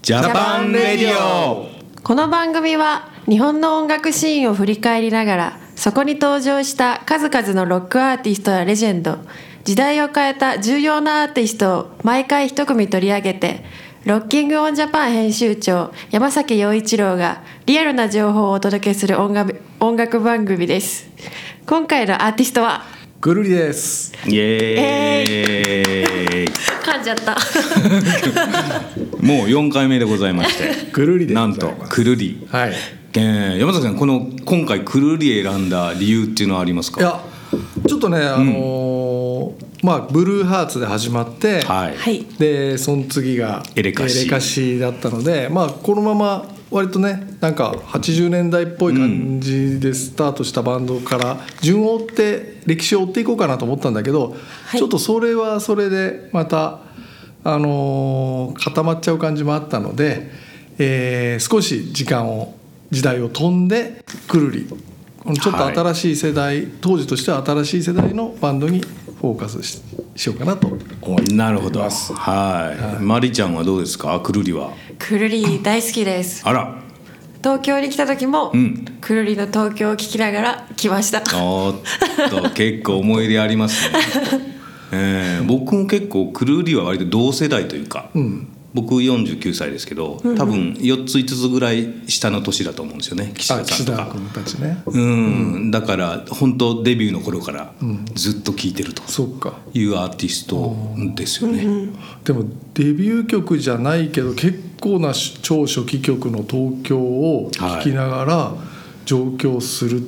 [0.00, 1.66] Japan Radio。
[2.02, 9.18] この番組は日本の音楽シーンを振り返りながらそこに登場した数々のロックアーティストやレジェンド
[9.64, 13.64] 時代を変えた重要なアーティストを毎回一組取り上げて
[14.04, 21.10] ロッキング・オン・ジャパン編集長山崎洋一郎がリアルな情報をお届けする音楽音楽番組です。
[21.66, 22.84] 今回のアーティストは
[23.20, 24.12] くるりです。
[24.28, 26.46] イエーイ。
[26.46, 27.32] 噛んじゃった。
[29.20, 30.88] もう4回目でございまして。
[30.92, 32.72] ぐるりでなんとくるり、はい。
[33.14, 37.00] えー山崎さんこの今回くるり選んだ理由っていうのはありますか？
[37.00, 37.20] いや、
[37.88, 42.24] ちょっとね、あのーまあブルーハーツで始まって、はい、はい。
[42.38, 44.20] でその次がエレカシ。
[44.20, 54.30] エレカシだったので、まあこのまま割とね、なんか80年代っぽい感じでスタートしたバンドから順を追って歴史を追っていこうかなと思ったんだけど、
[54.66, 54.78] はい。
[54.78, 56.80] ちょっとそれはそれでまた
[57.44, 60.30] あのー固まっちゃう感じもあったので、
[60.78, 62.54] えー少し時間を
[62.90, 64.66] 時代を飛んでくるり。
[65.34, 68.82] ちょっと新しい世代、当時としては新しい世代のバンドに
[69.20, 69.80] フォーカスし
[70.14, 70.68] しようかなと
[71.02, 71.80] 思いなるほど。
[71.80, 74.18] はい、マリちゃんはどうですか？
[74.20, 74.70] くるりは？
[74.98, 76.42] くるり大好きです。
[76.46, 76.74] あら。
[77.42, 78.84] 東京に来た時も、ん。
[79.00, 81.20] くるりの東京を聞きながら来ました。
[81.40, 83.98] おーっと結構思い入れありますね、
[84.92, 88.10] えー僕も結構くるりは割と同世代というか、
[88.74, 93.98] 僕49歳ですけど多分4つ5つぐらい下の年だと思うんですよね岸あ田さんとか。
[94.04, 94.82] 岸田君たちね。
[94.86, 97.72] うん、だから本当デビューの頃から
[98.14, 99.02] ずっと聴いてると。
[99.04, 99.54] そっか。
[99.72, 100.76] いうアーティスト
[101.14, 101.90] ですよね。
[102.24, 102.44] でも
[102.74, 108.52] デビュー曲じゃないけど結構な超初期曲の東京を聴きながら
[109.06, 110.02] 上京する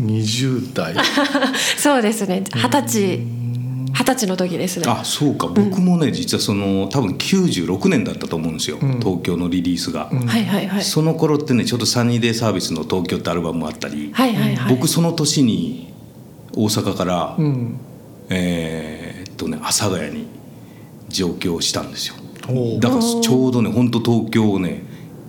[0.00, 0.94] 20代、
[1.76, 2.44] そうですね。
[2.54, 3.37] 二十歳
[3.98, 4.86] 二十歳の時ですね。
[4.88, 5.48] あそうか。
[5.48, 10.84] 僕もね実はその多分96年だったと思うんですよ、東京のリリースが、はいはいはい。
[10.84, 14.72] その頃ってねちょうどサニーデイサービスの東京ってアルバムもあったり、はいはいはい。
[14.72, 15.92] 僕その年に
[16.54, 17.80] 大阪から、うん、
[18.28, 20.28] えーっとね阿佐ヶ谷に
[21.08, 22.14] 上京したんですよ。
[22.78, 24.84] だからちょうどね本当東京をね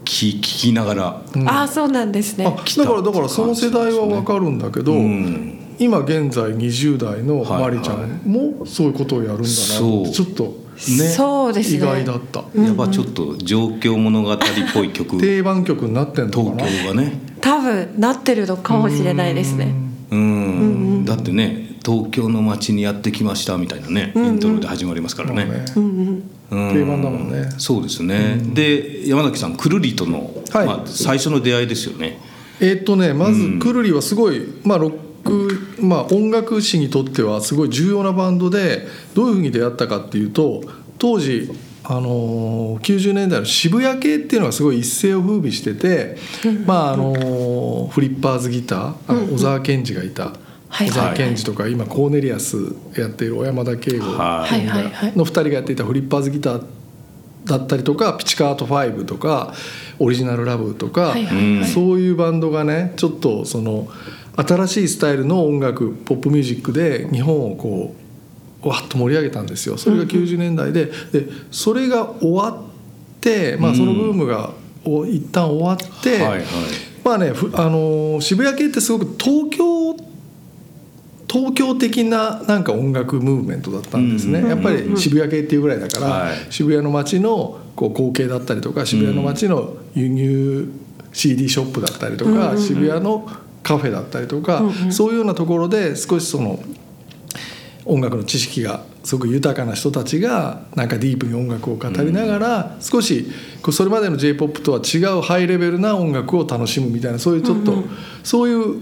[0.06, 1.24] 聞聞きながら。
[1.48, 2.46] あそうなんですね。
[2.46, 10.10] あだからだからその世代は分かるんだけど、うん今現在20代のはいマリちゃんもそういうことをやるんだなってそう。
[10.10, 11.78] ちょっとねそうですね。
[11.78, 14.38] 意外だった、やっぱちょっと状況物語っ
[14.74, 15.18] ぽい曲。
[15.18, 16.66] 東定番曲になってんのかな？
[16.66, 17.20] 京がね。
[17.42, 19.74] 多分なってるのかもしれないですね。
[20.12, 21.06] うん。
[21.06, 25.46] だってね東京の街にやってきましたみたいなねイントロで始まりますからね。
[25.46, 25.66] まあね。
[25.76, 27.50] うん定番だもんね。
[27.58, 28.38] そうですね。
[28.54, 30.66] で山崎さんくるりとのはい。
[30.66, 32.20] まあ最初の出会いですよね。
[32.60, 34.98] えーっとねまずくるりはすごい、まあ、ロック、
[35.80, 40.64] まあ、音楽史にとってはすごい重要なバンドでどういうふうに出会ったかっていうと
[40.98, 41.50] 当時
[41.84, 46.18] あのー90年代の渋谷系っていうのがすごい一世を風靡してて、
[46.68, 50.26] まああのーフリッパーズギター小沢健二がいた、
[50.68, 52.58] はい小沢健二とか今コーネリアス
[52.96, 56.64] やっている小山田圭吾の2人がやっていたフリッパーズギター
[57.46, 59.54] だったりとかピチカート5とか
[59.98, 61.16] オリジナルラブとか、
[61.74, 63.88] そういうバンドがねちょっとその
[64.48, 67.96] 新しいスタイルの音楽ポップミュージックで日本をこ
[68.64, 69.78] うわっと盛り上げたんですよ。
[69.78, 70.92] それが90年代で,、で
[71.52, 74.52] それが終わって、まあ、そのブームが
[74.86, 76.44] お一旦終わって、はいはい。
[77.04, 79.96] まあねふあのー渋谷系ってすごく東京
[81.32, 84.50] 東京的ななんか音楽ムーブメントだったんですね、うん。
[84.50, 86.48] やっぱり渋谷系っていうぐらいだから、はい。
[86.50, 90.70] 渋谷の街のこう光景だったりとか渋谷の街の輸入
[91.14, 93.30] CD ショップだったりとか、渋谷の
[93.64, 96.60] カフェだったりとか、そういうようなところで少しその
[97.86, 103.28] 音楽の知識がすごく豊かな人たちがなんかディープに音楽を語りながら、少し
[103.72, 107.84] それまでの j p o p とは違うハイレベルな音楽を楽しむみたいなそういうちょっと、
[108.24, 108.82] そういう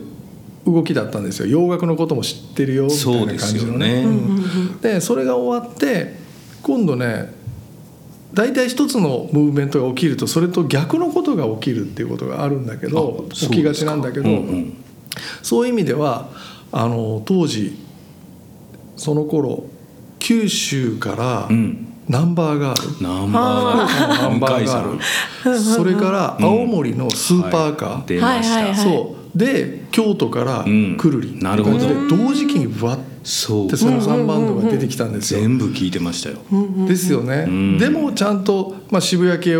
[0.65, 1.47] 動きだったんですよ。
[1.47, 4.03] 洋楽のことも知ってるよみたいな感じのね。
[4.03, 6.15] そうでそれが終わって
[6.61, 7.33] 今度ね
[8.37, 14.77] 大体一つのムーブメントが起きるとそれと逆のことが起きるっていうことがあるんだけどあ起きがちなんだけどそうんうん。
[15.41, 16.29] そういう意味では
[16.71, 17.75] あの当時
[18.95, 19.65] その頃
[20.19, 21.83] 九州からうん。
[22.07, 25.59] ナンバーガール、ナンバーガール。
[25.59, 28.03] それから青森のスーパーカー、はい。
[28.05, 30.97] 出ました、そうで京都からうん。
[30.97, 31.79] くるり、なるほど。
[31.79, 33.69] で同時期にぶわっそう。
[33.69, 35.41] てその3バンドが出てきたんですよ。
[35.41, 36.37] 全部聞いてましたよ、
[36.87, 37.77] ですよね、ん。
[37.77, 39.55] でもちゃんと、まあ、渋谷系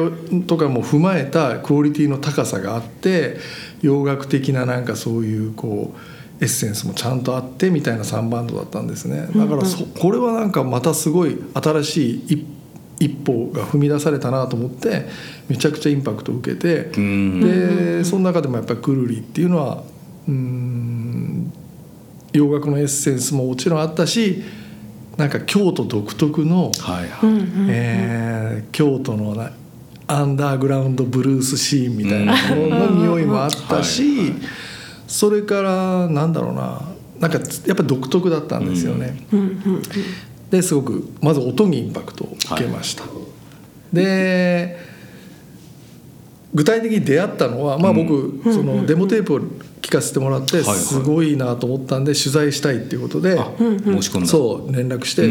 [0.48, 3.38] とかも踏まえたクオリティの高さがあって
[3.82, 9.28] 洋楽的ななんかそういうこうエッセンスもちゃんとあってみたいな3バンドだったんですね。
[9.36, 12.46] だからそこれはなんかまたすごい新しい一
[13.00, 15.06] 一歩が踏み出されたなと思って
[15.48, 17.42] めちゃくちゃインパクトを受けてうん。
[17.42, 19.84] でその中でもやっぱりくるりっていうのは
[20.28, 21.54] うん
[22.34, 24.44] 洋楽のエッセンスももちろんあったし
[25.16, 27.30] なんか京都独特の、はいはい、
[27.70, 29.52] えー京都のな
[30.08, 34.34] アンダーグラウンドブルースシーンみたいなものの匂いもあったし、
[35.06, 36.82] それからなんだろうな
[37.20, 39.18] なんかやっぱ独特だったんですよね。
[40.50, 43.04] ですごくまず音にインパクトを受けました。
[43.92, 44.78] で
[46.54, 49.40] 具体的に出会ったのは、まあ、僕、そのデモテープを
[49.82, 50.76] 聞かせてもらってはいはい。
[50.78, 54.28] すごいなと思ったんで取材したいっていうことで、あ申し込んだ。
[54.28, 55.30] そう連絡して、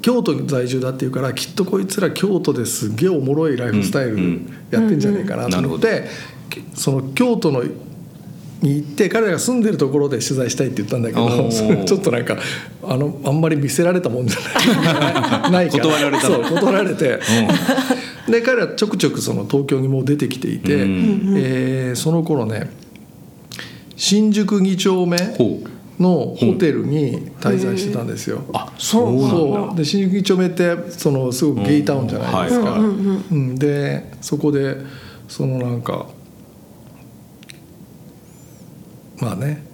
[0.00, 4.40] 京都在住だっていうからきっとこいつら京都ですげえおもろいライフスタイル
[4.70, 6.04] やってんじゃないかなと思って、
[6.48, 7.62] きその京都の
[8.62, 12.36] に行って彼らが住んでるところで取材したいって言ったんだけおどちょっとなんか
[12.82, 15.84] あのあんまり見せられたもんじゃない ないから。
[15.84, 16.34] 断られたの。
[16.34, 17.20] そう断られて、
[18.28, 21.34] で彼らちょくちょくその東京にもう出てきていて、うん。
[21.36, 22.70] えーその頃ね
[23.96, 25.16] 新宿2丁目
[25.98, 28.42] のホテルに滞在してたんですよ。
[28.52, 29.28] あそうなんだ。
[29.30, 29.76] そう。
[29.76, 32.72] で新宿2丁目ってそのすごくゲイタウンじゃないですか。
[32.72, 33.24] うん。
[33.30, 33.54] うん。
[33.56, 34.76] でそこで
[35.28, 36.06] そのなんか
[39.20, 39.68] まあね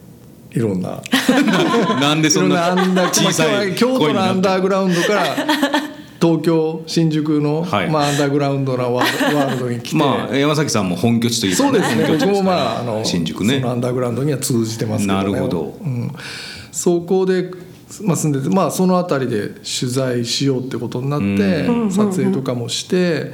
[0.54, 1.02] いろんな。
[2.00, 2.74] なんでそんな
[3.12, 5.24] 小さい京都のアンダーグラウンドから
[6.22, 7.90] 東京新宿の、はい。
[7.90, 12.06] まあ、アンダーグラウンドなワールドに来て、まあ山崎さんも本拠地というかそうですね。
[12.08, 13.62] 僕もまああの新宿ね。
[13.66, 15.76] アンダーグラウンドには通じてますけど、ね、なるほど。
[15.84, 16.12] うん、
[16.70, 17.50] そこで、
[18.02, 23.32] まあ、住んでて、まあ、その辺りで取材しようってことになって、撮影とかもして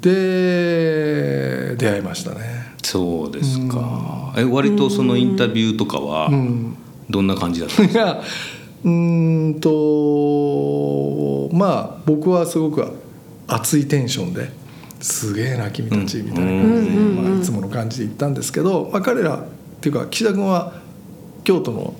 [0.00, 2.59] で出会いましたね。
[2.90, 4.32] そうですか。
[4.36, 6.76] え割とそのインタビューとかはうん。
[7.08, 8.04] どんな感じだったんですか？
[8.04, 8.20] が
[8.84, 12.86] うーんとまあ僕はすごく
[13.48, 14.48] 熱いテンションで
[15.00, 19.44] すげえな君たちみたいな感じで、まあ、いつもの感じで行ったんですけど、まあ、彼らっ
[19.80, 20.74] ていうか岸田君は
[21.42, 21.94] 京都の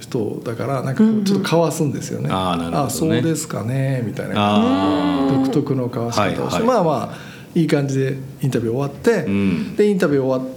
[0.00, 2.30] 人だからなんかちょっとかわすんですよね。
[2.32, 2.84] あーなるほどね。
[2.86, 4.34] あそうですかねみたいな。
[4.36, 6.62] あ独特のかわし方をして、はいはい。
[6.62, 9.76] まあまあいい感じでインタビュー終わって、うん。
[9.76, 10.54] でインタビュー終わっ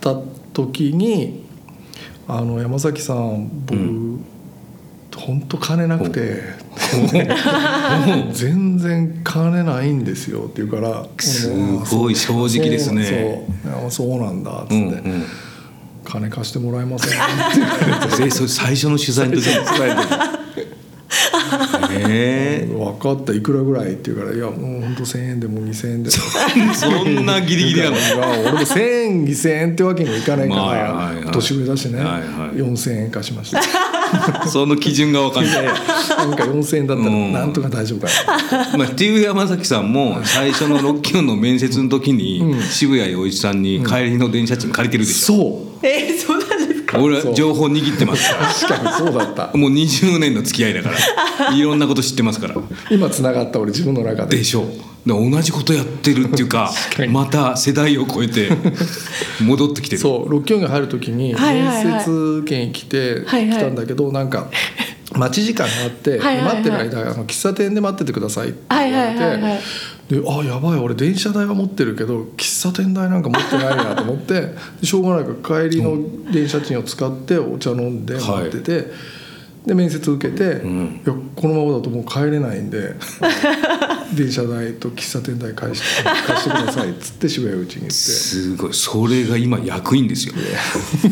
[0.00, 0.20] た
[0.52, 1.44] 時に
[2.26, 3.78] 「あの山崎さん僕、
[5.16, 6.42] 本当金なくて
[8.32, 11.50] 全然金ないんですよ」って言うから「す
[11.90, 13.46] ごい正直ですね。
[13.90, 14.18] そう。
[14.18, 15.24] なんだ」っつって、うんうん。
[16.04, 17.18] 金貸してもらえません?
[18.48, 19.48] 」最初の取材の時
[21.90, 23.32] え分かった。
[23.32, 26.10] いくらぐらい?」って言うから「いやもう本当1,000円でも2,000円で。
[26.10, 27.96] も」ー、そんなギリギリなの
[28.42, 31.24] 俺も1,000円2,000円ってわけにはいかないから、まあはいはい。
[31.32, 32.18] 年上だしね、はいは
[32.54, 32.56] い。
[32.56, 33.62] 4,000円貸しました。
[34.46, 35.64] その基準が分かんない。
[35.64, 37.32] なんか4,000円だったらうん。
[37.32, 38.12] なんとか大丈夫か
[38.72, 38.78] な。
[38.78, 45.86] まあ、っていう山崎さんも最初のロッキオンの面接の時に渋谷陽一さんに帰りの電車賃借りてるでしょ、そう。
[45.86, 46.53] えー、そうなんですか
[47.00, 48.30] 俺は情報握ってます。
[48.30, 49.42] か確かにそうだった。
[49.46, 51.54] らもう20年の付き合いだから。
[51.54, 52.54] いろんなこと知ってますから。
[52.90, 54.38] 今つながった俺自分の中で。
[54.38, 54.66] でしょう。
[55.06, 56.72] 同じことやってるっていうか
[57.10, 58.48] また世代を超えて
[59.44, 60.02] 戻ってきてる。
[60.02, 60.30] そう。
[60.30, 63.58] 六本木に入る時に面接券来てはいはい。
[63.58, 64.48] 来たんだけどなんか
[65.14, 66.44] 待ち時間があってはいはいはい。
[66.44, 69.60] 待ってる間あの喫茶店で待っててくださいって言われてはいはいはいはい
[70.08, 74.34] であやばい俺電車代は持ってるけど喫茶店代なんか持ってないなと思って
[74.80, 75.96] でしょうがないから帰りの
[76.30, 78.92] 電車賃を使ってお茶飲んで待ってて、
[79.66, 82.96] で面接受けて、いやこのままだともう帰れないんで
[84.14, 85.86] 電車代と喫茶店代返して
[86.26, 87.94] 貸してくださいっつって渋谷うちに行って。
[87.94, 88.74] すごい。
[88.74, 90.34] それが今役員ですよ。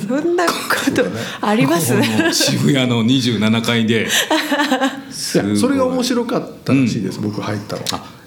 [0.06, 0.52] そんなこ
[0.94, 1.02] と
[1.40, 1.94] あります？
[1.94, 4.02] この渋谷の27階で。
[4.02, 7.82] いやそれが面白かったらしいです、僕入ったの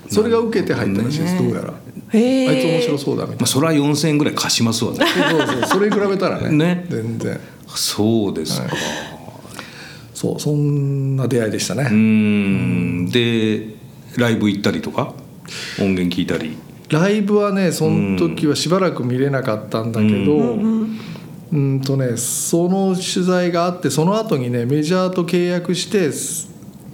[0.10, 5.00] それが受けて入ったらしいです、どうやら、あいつ面白そうだみたいまあ、それは4000円ぐらい貸しますわね。
[5.00, 6.50] なそうそうそれに比べたらね。
[6.50, 6.86] ね。
[6.90, 7.40] 全然。
[7.68, 8.68] そうですか、
[10.14, 13.10] そうそんな出会いでしたね、ん。
[13.10, 13.76] で
[14.18, 15.14] ライブ行ったりとか？
[15.80, 16.58] 音源聞いたり。
[16.90, 20.36] ライブはねその時はしばらく見れなかったんだけど
[21.52, 26.12] うんとねその取材があってその後にねメジャーと契約して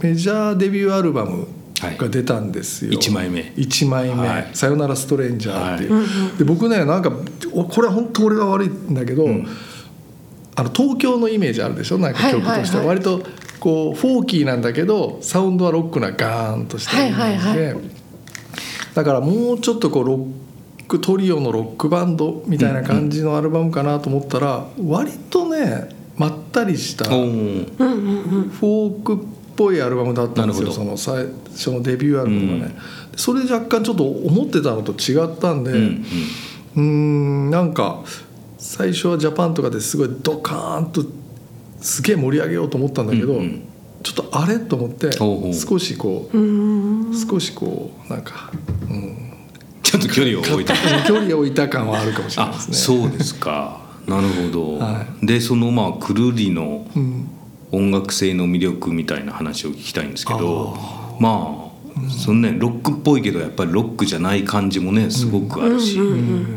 [0.01, 1.45] メジャーデビューアルバム
[1.97, 3.41] が出たんですよ、はい一枚目。
[3.55, 4.27] 1枚目。
[4.27, 4.49] はい。
[4.53, 7.11] さよならストレンジャー」っていう、で僕ねなんか
[7.53, 9.27] おこれは本当俺が悪いんだけど、
[10.55, 11.97] あの東京のイメージあるでしょ？
[11.97, 12.83] なんか曲としてははいはいは。
[12.83, 13.21] い割と
[13.59, 17.83] こうフォーキーなんだけどサウンドはロックなガーンとしたイメージで、はいはい。
[18.93, 29.17] だからもうちょっとこうロックトリオのロックバンドみたいな感じのアルバムかなと思ったら割とねまったりしたフおォーークっ
[29.61, 32.75] ぽいアルバムだったんですよその最初のデビューアルバムがね、
[33.15, 36.05] それ若干ちょっと思ってたのと違ったんで、うん
[36.73, 38.01] うーんなんか
[38.57, 41.03] 最初はジャパンとかですごいドカーンと
[41.81, 43.67] すげえ盛り上げようと思ったんだけど、うんうん。
[44.03, 48.51] ちょっとあれと思って少しこう少しこうなんか、
[48.89, 49.33] うん、
[49.83, 50.73] ちょっと距離を置いた。
[51.05, 52.77] 距離を置いた感はあるかもしれないあですね。
[52.77, 53.81] そうですか。
[54.07, 57.27] なるほど、はでそのまあくるりのうん
[57.71, 60.77] 音楽性の魅力みたいな話を聞きたいんですけど
[61.19, 65.97] まあそのねロックっぽいけどやっぱりロックじゃない感じもねすごくあるし、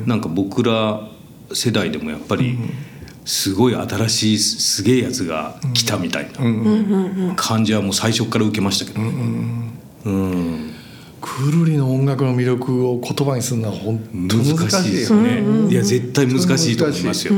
[0.07, 1.09] なんか僕ら
[1.53, 2.59] 世代でもやっぱり
[3.25, 9.11] すごい新しいすげえやつが来たみたいな感じはもう最初から受けましたけどね。
[10.05, 10.71] うん
[11.21, 15.43] くるりの音楽の魅力を言葉にするのは本当難難しいしいですよね。
[15.71, 17.33] いや絶対難しいと思いますよ。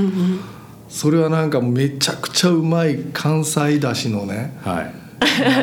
[0.88, 5.06] それはなんかめちゃくちゃうまい関西だしのねはい。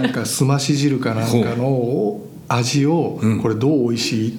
[0.02, 3.42] なんかすまし汁かなんかの味をうん。
[3.42, 4.34] これどう美味しいっ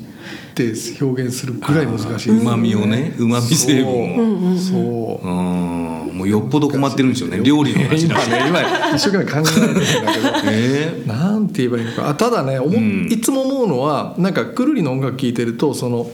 [0.54, 0.72] て
[1.02, 4.56] 表現するぐらい難しいですうまみをね、うまみ成分を。
[4.56, 5.26] そう。
[5.26, 5.30] う。
[5.30, 7.40] ん、もうよっぽど困ってるんでしょうね。
[7.42, 8.62] 料理の話だね今
[8.94, 9.80] 一生懸命考えてるんだ
[10.12, 10.28] けど。
[10.52, 12.08] えなんて言えばいいのか。
[12.08, 13.08] あただねうん。
[13.10, 16.08] いつも思うのはなんかくるりの音楽聴いてるとその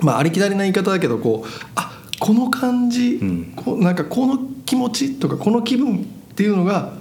[0.00, 3.52] まあありきたりな言い方だけどこうあこの感じ、うん。
[3.56, 6.00] こうなんかこの気持ちとかこの気分っ
[6.34, 6.92] ていうのが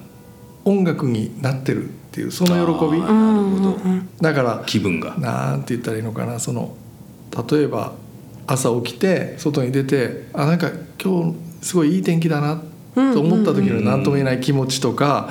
[0.66, 3.00] 音楽になってるっていうその喜び。
[3.02, 3.78] なるほど。
[4.22, 5.16] だから気分が。
[5.18, 6.76] なんて言ったらいいのかなその
[7.50, 7.94] 例えば
[8.48, 10.72] 朝起きて外に出てあなんか
[11.04, 12.62] 今日すごいいい天気だな
[13.14, 15.30] と思った時の何とも言えない気持ちとか、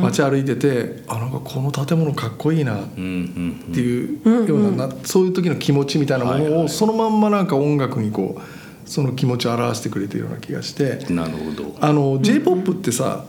[0.00, 3.04] 街歩いててあなんかこの建物かっこいいなっうん
[3.66, 3.72] うん。
[3.74, 8.40] ていうような,な、そういう時の気持ちみたいなもはいはいのをそのまんまなんか音楽にこう
[8.90, 11.06] その気持ちを表してくれてるような気がして。
[11.08, 11.16] うん。
[11.16, 11.76] なるほど。
[11.80, 13.24] あの j p o p ってさ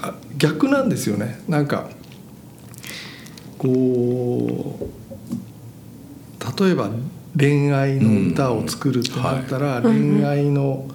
[0.00, 1.40] あ逆なんですよね。
[1.48, 1.88] なんか
[3.56, 4.90] こ
[6.58, 6.90] う例えば
[7.38, 10.88] 恋愛の歌を作るってなったら、恋愛の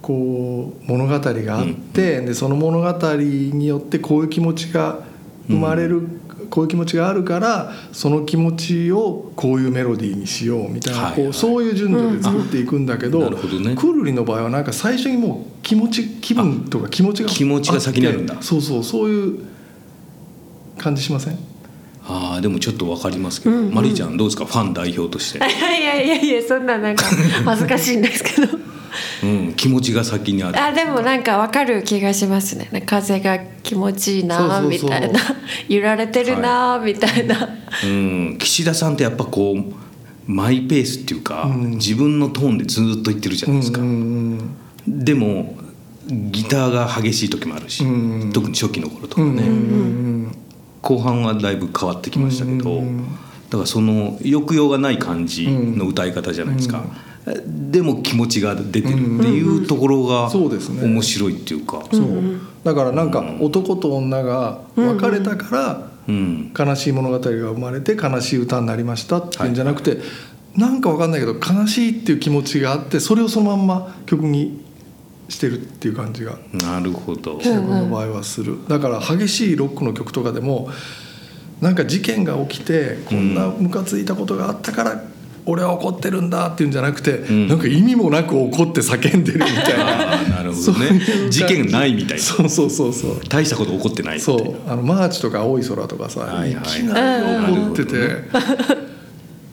[0.00, 5.00] こう物語があって、でその物語によってこういう気持ちが
[5.48, 6.08] 生まれる、
[6.50, 11.22] こういう気持ちがあるからその気持ちをこういうメロディーにしようみたいな、はいはい。
[11.24, 13.74] こうそういう順序で作っていくんだけど,、なるほどね。
[13.74, 18.40] クールリの場合はなんか最初にもう気持ち気分とか気持ちが気持ちが先にあるんだ。
[18.42, 19.40] そうそうそういう
[20.78, 21.38] 感じしません？
[22.08, 24.46] ああでもちょっとわかりますけど、マリーちゃんどうですか？
[24.46, 27.04] ファン代表として、 いやいやいやいやそんななんか
[27.44, 28.58] 恥ずかしいんですけど
[29.22, 30.60] うん、気持ちが先にある。
[30.60, 32.82] あでもなんかわかる気がしますね。
[32.86, 35.20] 風が気持ちいいなみたいな。
[35.68, 37.48] 揺られてるなみたいな、
[37.84, 39.86] うん、岸田さんってやっぱこう
[40.26, 45.56] マイペースっていうか、自分のトーンでずっと言ってるじゃないですか、うんでも
[46.06, 48.30] ギターが激しい時もあるし、うん。
[48.32, 50.32] 特に初期の頃とかね、うん
[50.80, 56.84] 後半はだいぶ変わってきましたけど、だからその抑揚がない感じの歌い方じゃないですか、
[57.46, 60.84] でも気持ちが出てるっていうところがそうですね。
[60.84, 62.06] 面白いっていうか、そう。
[62.62, 66.52] だからなんか男と女が別れたからうん。
[66.56, 69.98] 悲しい物語が生まれて悲しい歌になりましたっていうんじゃなくて、
[70.54, 74.64] なんかわかんないけど悲しいっていう気持ちがあってそれをそのまんま曲に
[75.28, 78.56] してるっていう感じがなるほど、自分の場合はする。
[78.68, 80.70] だから激しいロックの曲とかでも
[81.60, 85.02] なんか事件が起きてこんなムカついたことがあったから
[85.48, 87.46] 俺は怒ってるんだっていうんじゃなくて、ん。
[87.48, 90.28] なんか意味もなく怒って叫んでるみたいな。
[90.28, 91.00] なるほどね。
[91.30, 92.22] 事件ないみたいな。
[92.22, 93.20] そうそうそうそう。
[93.28, 94.56] 大したこと起こってないそう。
[94.70, 96.64] あのマーチとか青い空とかさ、はいはいい。
[96.64, 97.92] きなり怒ってて、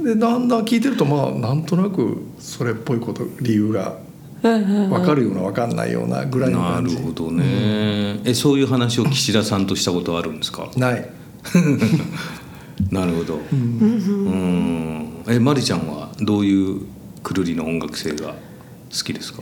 [0.03, 3.95] でだんだん聞いてるとまあなんとなくそれっぽいこと理由が
[4.41, 6.95] 分かるような分かんないようなぐらいのな感じ。
[6.97, 10.69] るほどね、えそういう話を岸田さんとしたことはあるんですか？
[10.75, 11.07] ない。
[12.89, 13.39] なるほど。
[13.53, 16.81] うんえマリちゃんはどういう
[17.23, 18.35] くるりの音楽性が好
[19.03, 19.41] きですか？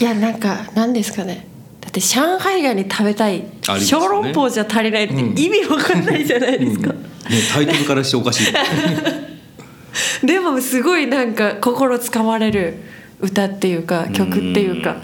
[0.00, 1.46] いやなんか何ですかね。
[1.80, 3.50] だって上海ガニ食べたい、ね。
[3.80, 6.98] 小籠包じゃ足りないって意味わかんないじゃないですか、ね
[7.52, 8.52] タイトルからしておかしい。
[10.26, 12.76] でもすごいなんか心つかまれる
[13.20, 14.96] 歌っていうか曲っていうか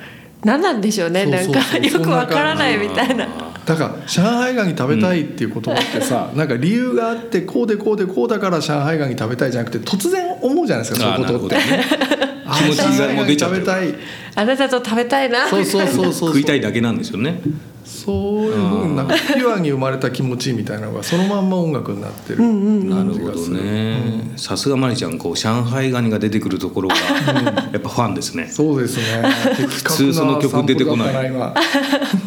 [0.45, 1.27] 何なんでしょうね。
[1.27, 3.27] なんかよくわからないみたいな。
[3.65, 11.57] だから上海ガニ食べたいっていう言葉ってさ、 なんか理由があってこうでこうでこうだから上海ガニ食べたいじゃなくて突然思うじゃないですかそういうことって。
[11.57, 11.85] ね。
[12.59, 13.65] 気持ちがもう出ちゃってる。
[13.65, 13.95] 上海ガニ食べたい。
[14.37, 15.49] あなたと食べたいな。
[15.49, 16.29] そうそうそうそう。
[16.33, 17.41] 食いたいだけなんですよね
[17.89, 23.65] そういうふうになんかピュアに生まれた気持ちみたいなのがそのまんま音楽になってるなるほど感じがする。
[23.65, 24.33] ね。
[24.37, 28.49] さすがマリちゃんこう上海ガニが出てくるところがやっぱファンですね。
[28.49, 29.23] そうですね。
[29.69, 31.31] 普通その曲出てこない。
[31.31, 31.33] う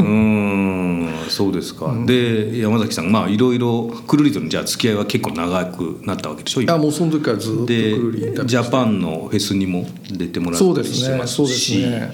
[0.01, 11.17] ーんそうですか、で山崎さんまあいろいろクルリとのじゃあ付き合いは結構長くなったわけでしょいやもうその時からずっとクでルリインタビュージャパンのフェスにも出てもらそうったりしてですね。
[11.17, 12.11] ますそうですしね。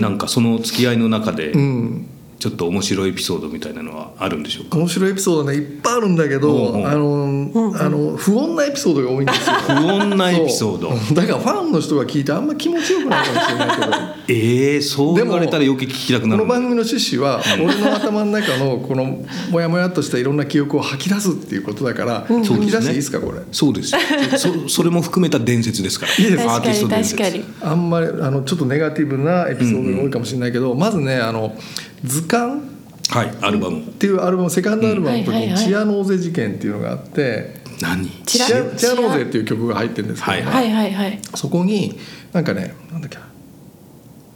[0.00, 2.06] なんかその付き合いの中でうん。
[2.40, 4.78] ちょっと面白いエピソードみたいなのはあるんでしょうか？
[4.78, 6.88] 面白いエピソードねいっぱいあるんだけど、うんうん。
[6.88, 9.56] あの、あの不穏なエピソードが多いんですよ。
[9.56, 10.88] 不穏なエピソード。
[11.14, 13.92] だからファンの人が聞いてあんま気持ちよくないかもしれないけど。
[14.32, 19.18] えー、そう言われたら余計聞きたくなるこの番組の趣旨は俺の頭の中のこの
[19.50, 22.56] モヤモヤっとしたいろんな記憶を吐き出すっていうことだからそうですね。
[22.58, 23.40] 吐き出していいですかこれ？
[23.52, 23.92] そうです。
[24.38, 26.12] そそれも含めた伝説ですから。
[26.24, 27.16] いいですアーティスト伝説。
[27.18, 27.44] 確かに。
[27.60, 31.54] あんまりあのちょっとネガティブなエピソードが多いかもしれないけど、まずねあの
[32.04, 32.62] 「図鑑」
[33.10, 33.80] はいアルバム。
[33.80, 35.66] っていうアルバムセカンドアルバムの時に「うんはいはいはい。
[35.68, 40.72] チアノーゼ事件」っていうのがあって何「チアチアノーゼ」っていう曲が入ってるんですけど、はいはい。
[40.72, 41.98] はいはいそこに
[42.32, 43.22] なんかねなんだっけな。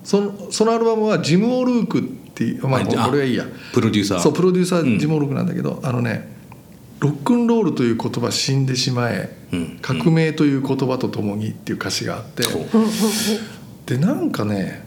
[0.02, 2.02] そのそのアルバムはジム・オルークっ
[2.34, 3.46] ていうまあこれはいいや。
[3.72, 4.18] プロデューサー。
[4.20, 4.96] そうプロデューサうん。
[4.96, 6.28] ージム・オルークなんだけど、あのね
[7.00, 9.78] ロックンロールという言葉死んでしまえ、うん。
[9.80, 12.66] 革命という言葉とともにっていう歌詞があって、ほう
[13.86, 14.83] でなんかね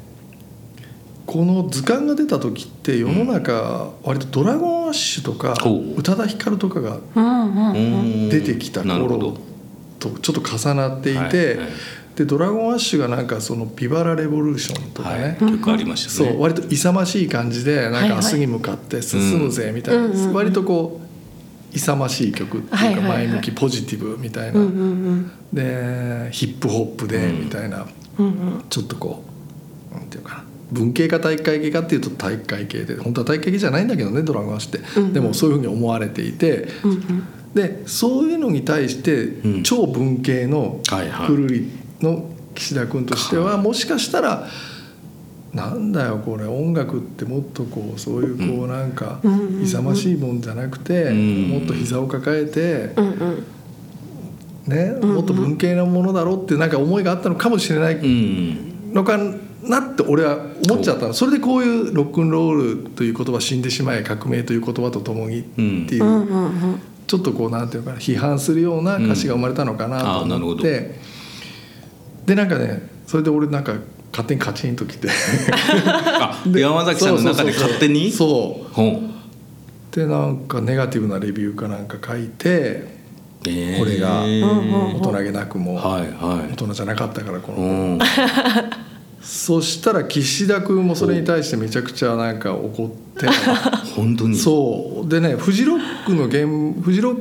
[1.28, 5.56] この図鑑が出た時って世の中割とドラゴンアッシュとか
[5.98, 7.00] 宇多田ヒカルとかが
[8.32, 9.38] 出てきた頃
[10.00, 11.68] とちょっと重なっていて、はいはい。
[12.16, 16.30] でドラゴンアッシュがなんかその「ビバラレボリューション」とかはね、い、曲ありましたね。
[16.30, 18.10] そう割と勇ましい感じでなんはいはい。
[18.10, 20.34] か明日に向かって進むぜみたいな、うんうんうん。
[20.34, 23.28] 割とこう勇ましい曲っていうかはいはいはい。
[23.28, 27.86] 前向きポジティブみたいな、うんうんうんでヒップホップでみたいな、
[28.18, 28.34] うんうん。
[28.70, 29.24] ちょっとこ
[29.92, 35.06] うなんていうかな文系か体育会系かっていうと体育会系で本当は体育会系じゃないんだけどねドラゴンアッシュって、うん。
[35.08, 37.28] うんでもそういうふうに思われていて、うんうん。
[37.54, 39.64] でそういうのに対してん。
[39.64, 40.82] 超文系の
[41.26, 41.72] くるり
[42.02, 44.48] の岸田君としてはもしかしたら
[45.54, 49.22] なんだよこれ音楽ってもっとこうそういうこうなんか
[49.64, 51.48] 勇ましいもんじゃなくてうん。
[51.50, 52.94] もっと膝を抱えて
[54.68, 58.94] ねもっと文系なものだろうってなんか思いがあったのかもしれないうん。
[58.94, 59.18] のか
[59.64, 60.38] なって俺は
[60.70, 61.14] 思っちゃったの。
[61.14, 71.00] それでこういうロックンロールという言葉死んでしまえ革命という言葉とともにっていうちょっとこうなんていうのかな批判するような歌詞が生まれたのかなと思って、
[72.26, 73.76] でなんかねそれで俺なんか
[74.12, 75.08] 勝手にカチンときて。
[76.20, 78.12] あ山崎さんの中で勝手に？
[78.12, 79.96] そう。
[79.96, 82.98] でなんかネガティブなレビューかなんか書いて
[83.46, 83.80] えー。
[83.80, 88.00] これがうん大人げなくも大人じゃなかったからこい、のうん、
[89.22, 93.28] そしたら岸田君もそれに対してめちゃくちゃなんか怒って
[93.96, 94.36] 本当に？
[94.38, 95.10] そう。
[95.10, 96.46] でねフジロックの現
[96.82, 97.18] フジロッ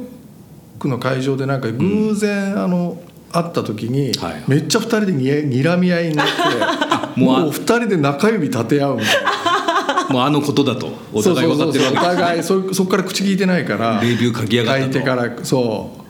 [0.78, 3.00] クの会場でなんか偶然、あの
[3.32, 6.32] 会った時に、はいめっちゃ2人でに睨み合いになって
[7.20, 8.96] もうあもう2人で中指立て合う。
[8.96, 10.88] みたいなもうあのことだと。
[11.12, 14.92] おそう互い分かってるわそうそうおけです互いそそこから口聞いてないからレビュー書き上がったと。
[14.92, 16.04] 書いてからそう。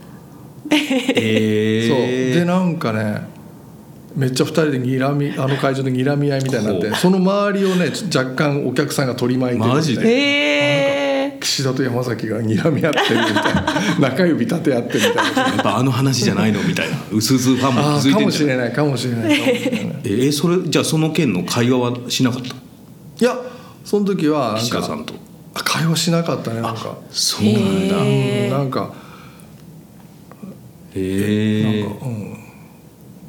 [0.74, 1.98] えそう。
[1.98, 3.35] ー、でなんかね
[4.16, 11.36] めっちゃ2人で睨み あの会場で睨み合いみたいになってその周りをね若干お客さんが取り巻いてマジで？
[11.38, 13.64] 岸田と山崎が睨み合ってるみたいな。
[14.00, 15.42] 中指立て合ってるみたいな。
[15.42, 16.62] やっぱあの話じゃないの？
[16.62, 16.96] みたいな。
[17.12, 18.66] うすうすファンもあ気づいあかもしてんじゃない？
[18.66, 19.96] れないかもしれない かもしれない。
[20.04, 22.48] えー、それじゃあその件の会話はしなかった？
[22.48, 22.52] い
[23.20, 23.36] や
[23.84, 25.14] その時は岸田さんと。
[25.54, 26.96] あ会話しなかったねなんか。
[27.10, 27.96] そうなんだ。
[27.98, 28.90] うんなんか。
[30.94, 32.35] へえなんかうん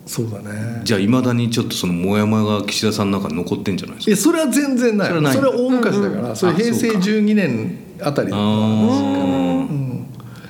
[0.08, 0.82] そうだね。
[0.84, 4.12] じゃあいまだにちょっとそのモヤモヤが岸田さんの中に残ってんじゃないですか？
[4.12, 5.08] いやそれは全然ない。
[5.10, 5.36] それはない。
[5.36, 7.00] それは大昔だから、それあ平成そうか。
[7.00, 10.06] 12年あたりの話かな、あうん。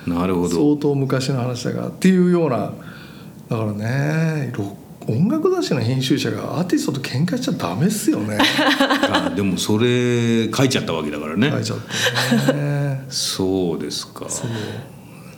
[0.06, 0.54] あなるほど。
[0.54, 2.72] 相当昔の話だからっていうような
[3.48, 8.36] だからねロ音楽雑誌の編集者がアーティストと喧嘩しちゃダメっすよね。
[9.10, 11.50] あでもそれ書いちゃったわけだからね。
[11.50, 11.78] 書いちゃっ
[12.46, 13.04] てね。
[13.08, 14.26] そうですか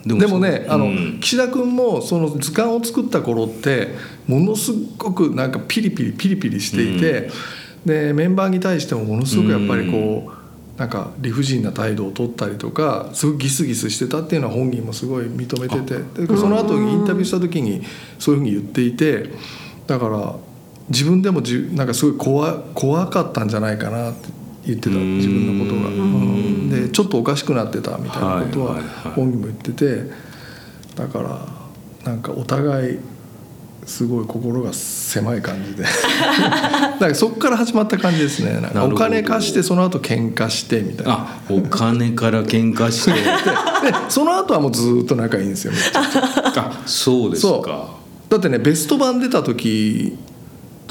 [0.05, 1.19] でもねあの、うん。
[1.19, 3.89] 岸田君もその図鑑を作った頃って
[4.27, 7.29] ものすごくなんかピリピリピリピリしていて、
[7.85, 10.41] でメンバーに対してもものすごくやっぱりこう、
[10.81, 17.83] なんか理不尽な態度を取ったりとかすごいギスギスしてたっていうのは本人もすごい認めててでその後インタビューした時に
[18.17, 19.29] そういうふうに言っていて
[19.85, 20.35] だから
[20.89, 24.29] 自分でもじなんかすごい怖怖かったんじゃないかなって
[24.65, 25.17] 言ってたうん。
[25.17, 25.89] 自分のことが。
[25.89, 26.69] うん。
[26.69, 28.81] でちょっとおかしくなってたみたいなことは
[29.15, 30.11] 本人も言ってて
[30.95, 31.47] だから
[32.11, 32.99] なんかお互い
[33.85, 35.83] すごい心が狭い感じで。
[35.83, 38.59] だからそこから始まった感じですね。
[38.61, 41.13] なんかお金貸してその後喧嘩してみたいな。
[41.13, 43.11] あお金から喧嘩して。
[43.91, 45.73] でその後はもうずーっと仲いいんですよ
[46.55, 47.89] あそうですそか
[48.29, 48.31] う。
[48.31, 50.15] だってねベスト版出た時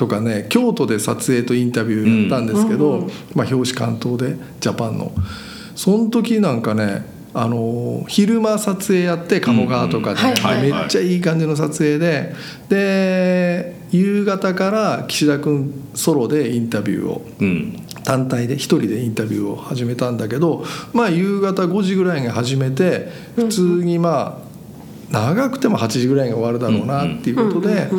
[0.01, 5.13] とかね京都で撮影とインタビューやったんですけど、まあ、表紙関東でジャパンの。
[5.77, 10.21] その時なんかねあの昼間撮影やって鴨川とかで、
[10.63, 12.35] めっちゃいい感じの撮影で
[12.71, 17.87] で夕方から岸田君ソロでインタビューをうん。
[18.03, 24.43] 単体で一人でインタビューを始めたんだけどまあ夕方5時ぐらいに始めて普通にま
[25.13, 27.91] あ長くても8時ぐらいに終わるだろうなっていうことで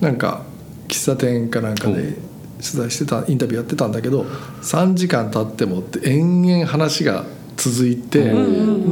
[0.00, 0.44] なんか
[0.90, 2.16] 喫茶店かなんかで
[2.58, 4.22] 取材してたインタビューやってたんだけど
[4.62, 7.24] 3時間経ってもって延々話が
[7.56, 8.24] 続いて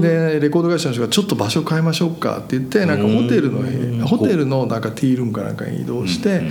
[0.01, 6.43] でレコード会社の人が「ちょっと場所変えましょうか」って言ってなんかホテルのホテルのなんかティールームかなんかに移動して。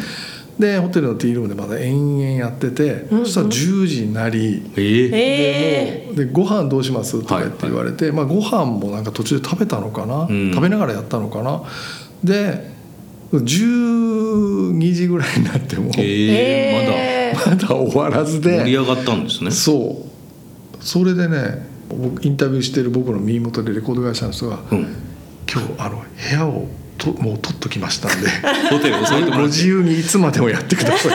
[0.60, 4.80] でホテルのティールームでまだ延々やってて、そしたら10時になり、え。
[4.80, 6.14] ーえ。
[6.16, 10.52] でご飯どうしますとか言って言われて、まあ、ご飯もなんか途中で食べたのかな、ん。
[10.52, 11.62] 食べながらやったのかな？
[12.24, 12.76] で
[13.34, 19.52] 12時ぐらいになっても、えー えまだ終わらずまだ盛りで上がったんですね。
[19.52, 20.78] そう。
[20.80, 24.88] それでね僕インタビューしてる僕の耳元でレコード会社の人が「うん。
[25.52, 25.98] 今日あの
[26.30, 28.28] 部屋をともう取っときましたんで
[28.70, 29.48] ホテル押さえてもごらって。
[29.48, 31.12] 自由にいつまでもやってください」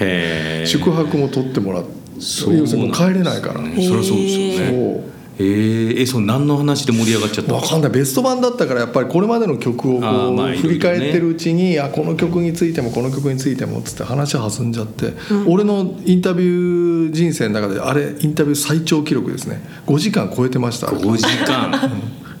[0.00, 1.90] へえ宿泊も取ってもらって
[2.20, 3.60] そう要す帰れないから。
[3.60, 5.00] ねそりゃそうですよね
[5.38, 7.90] えー、えその何の話で盛り上がっちゃったわかんない。
[7.90, 15.12] ベスト版だったからやっぱりこれまでの曲をこう振り返ってるうちにあこの曲についてもこの曲についてもっつって話弾んじゃって、
[15.46, 19.60] 俺のインタビュー人生の中であれインタビュー最長記録ですね。
[19.86, 20.86] 5時間超えてました。
[20.86, 21.90] 5時間。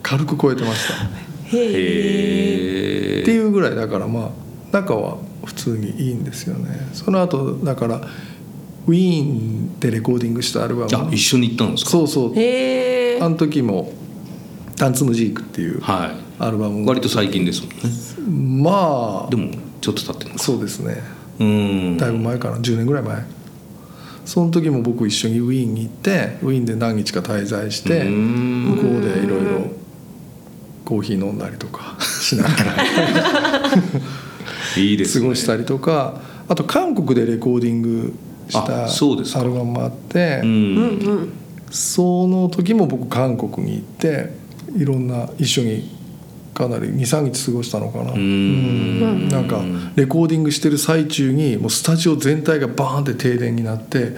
[0.02, 0.94] 軽く超えてました。
[1.50, 4.30] ー、へえへっていうぐらいだからまあ
[4.70, 6.88] 仲は普通にいいんですよね。
[6.92, 8.02] その後だから
[8.86, 10.90] ウィーンでレコーディングしたアルバム。
[10.96, 11.90] あ一緒に行ったんですか？
[11.90, 12.34] そうそう。
[12.38, 13.92] へえあの時も
[14.76, 16.82] 「タンツムジーク」っていうはアルバム。
[16.82, 17.70] い割と最近ですもん
[18.58, 18.62] ね。
[18.62, 19.30] まあ。
[19.30, 21.02] でもちょっと経ってるそうですね。
[21.40, 21.96] うん。
[21.96, 22.56] だいぶ前かな。
[22.58, 23.24] 10年ぐらい前。
[24.24, 28.64] その時も僕一緒にウィーンに行ってウィーンで何日か滞在してうん。
[28.76, 29.66] 向こうでいろいろ
[30.84, 32.74] コーヒー飲んだりとかしながら。
[34.76, 35.22] いいですね。
[35.22, 36.20] 過ごしたりとか。
[36.48, 38.12] あと韓国でレコーディング
[38.48, 39.40] したあそうですか。
[39.40, 40.42] アルバムもあって
[41.70, 44.30] その時も僕韓国に行って
[44.76, 45.90] いろんな一緒に
[46.54, 48.12] かなり23日過ごしたのかな。
[48.14, 49.28] ん。
[49.28, 49.60] なんか
[49.96, 54.16] レコーディングしてる最中にもうスタジオ全体がバーンって停電になって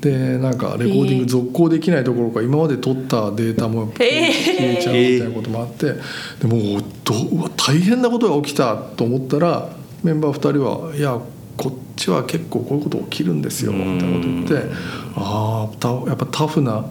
[0.00, 5.94] でなんかレコーディング続行できないどころか今まで撮ったデータも消えちゃうみたいなこともあって
[6.40, 9.68] でもうどうわ大変なことが起きたと思ったら
[10.02, 11.20] メンバー2人は「いや
[11.62, 14.70] こっちは結構こういうこと起きるんですよ」みたいなこと言って
[15.14, 16.84] ああやっぱタフな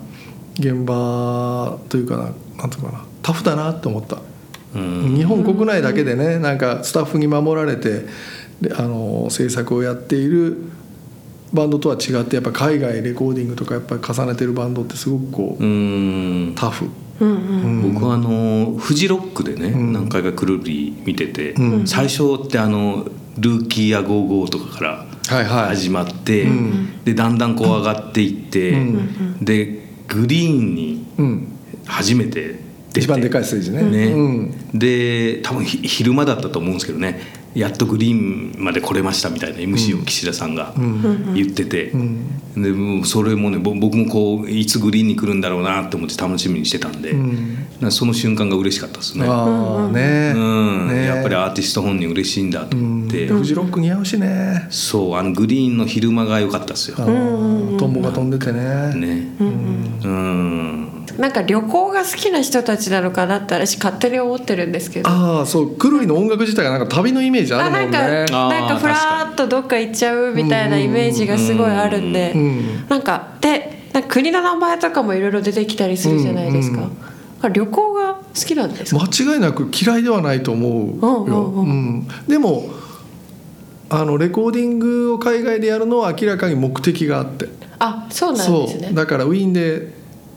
[0.58, 2.24] 現場というかな
[2.58, 4.18] なんていうかなタフだなって思った。
[4.74, 8.06] うん日本国内だけでねなんかスタッフに守られて
[8.62, 10.60] であの制作をやっている
[11.54, 16.56] バンドとは違ってやっぱ海外レコーディングとかやっぱり重ねてるバンドってすごくこう、うん。
[16.56, 17.34] タフ、うんう
[17.88, 17.94] ん。
[17.94, 19.92] 僕はあのフジロックでね、ん。
[19.94, 21.88] 何回かくるり見てて、うん。
[21.88, 23.06] 最初ってあの
[23.38, 25.68] ルーキーやゴーゴーとかからはいはい。
[25.76, 27.04] 始まって、ん。
[27.04, 29.46] でだんだんこう上がっていって、うん。
[29.46, 31.48] でグリーンにうん、
[31.86, 32.60] 初めて
[32.90, 33.84] 出て一番でかいステージね。
[33.84, 34.06] ね。
[34.08, 41.34] うん、で多分ひ昼間だったと思うんですけどねやっとグリーンまで来れましたみたいな MC を岸田さんがん。
[41.34, 42.42] 言ってて、ん。
[42.56, 47.68] でもうそれもねぼ僕もこういつグリーンに来るんだろうなって思って楽しみにしてたんで、ん。
[47.82, 49.26] なその瞬間が嬉しかったですね。
[49.28, 50.34] ああね。
[50.36, 50.88] うん。
[50.88, 51.06] ね。
[51.06, 56.98] やっぱりアーティスト本人嬉しいんだと思って、フジロック似合うしね、そうあのグリーンの昼間が良かったですよ。
[56.98, 57.04] ト
[57.88, 58.96] ンボが飛んでてね。
[58.96, 65.10] ね、うんなんか旅行が好きな人たちなのかなって私勝手に思ってるんですけど。
[65.10, 67.98] ああそうくるりの音楽自体がなんか旅のイメージあるもんね。
[67.98, 72.32] あなんかなんかふらーっとどっか行っちゃうみたいなイメージがすごいあるんで。
[72.36, 76.98] うんなんかでなんか国の名前とかもいろいろ出てきたりするじゃないですか,、うんうん
[77.50, 81.66] 旅行が好きなんですか、間違いなく嫌いではないと思うよ、うんうんうん。
[81.66, 82.08] うん。
[82.28, 82.70] でも
[83.90, 87.50] あのレコーディングを海外でやるのは明らかに目的があって。
[87.80, 88.84] あそうなんですね。
[88.86, 88.94] そう。
[88.94, 89.92] だからウィーンで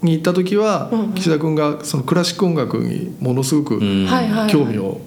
[0.05, 1.13] に行った時は、うんうん。
[1.15, 3.81] 岸田君がそのクラシック音楽にものすごく
[4.49, 5.01] 興味を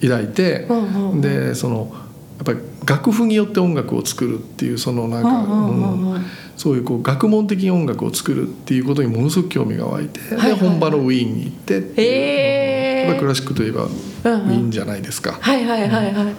[0.00, 1.20] 抱いて、うんうんうん。
[1.20, 1.92] でその
[2.36, 6.14] やっぱり楽譜によって音楽を作るっていうそのなんか、うんうんうんうん。
[6.14, 6.24] うん。
[6.56, 11.92] そういうこう学問的に音楽を作るっていうことにものすごく興味が湧いて、はいはいで本場のウィーンに行ってっていう。
[11.96, 16.32] えへえやっぱりクラシックといえばウィーンじゃないですか、はいはいはいはい。
[16.32, 16.34] っ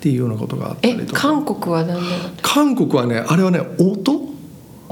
[0.00, 1.20] ていうようなことがあったえりとか。
[1.20, 2.06] 韓国は何なの？
[2.42, 4.29] 韓国はねあれはね音？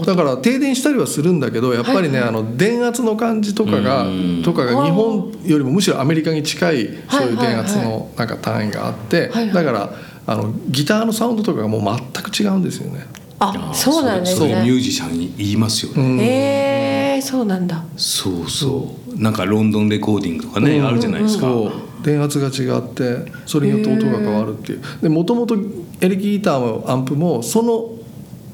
[0.05, 4.43] だから停電したりはするんだけどやっぱりね、あの電圧の感じとかがうん。
[4.43, 7.87] とかが日本よりもむしろアメリカに近いそういう電圧はい。
[7.87, 9.53] はいのなんか単位があって、はいはい。
[9.53, 9.91] だから
[10.27, 13.07] あのギターのサウンドとかがもう全く違うんですよね。
[13.41, 16.21] あそうなんですそれミュねージシャンに言いますよね、うん。
[16.21, 17.85] えー、そうなんだ。
[17.97, 19.21] そうそう。
[19.21, 22.05] なんかロンドンレコーディングとかね、あるじゃないですか、そう。
[22.05, 24.83] 電圧が違ってそれによって音が変わるっていう。
[25.03, 25.57] でもともと
[26.01, 27.98] エレキギターもアンプもその